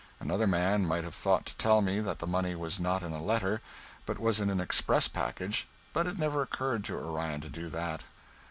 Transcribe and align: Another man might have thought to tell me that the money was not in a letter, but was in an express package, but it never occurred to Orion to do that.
Another 0.19 0.47
man 0.47 0.83
might 0.87 1.03
have 1.03 1.13
thought 1.13 1.45
to 1.45 1.55
tell 1.57 1.79
me 1.79 1.99
that 1.99 2.17
the 2.17 2.25
money 2.25 2.55
was 2.55 2.79
not 2.79 3.03
in 3.03 3.13
a 3.13 3.21
letter, 3.21 3.61
but 4.07 4.17
was 4.17 4.39
in 4.39 4.49
an 4.49 4.59
express 4.59 5.07
package, 5.07 5.67
but 5.93 6.07
it 6.07 6.17
never 6.17 6.41
occurred 6.41 6.83
to 6.85 6.97
Orion 6.97 7.39
to 7.41 7.49
do 7.49 7.69
that. 7.69 8.01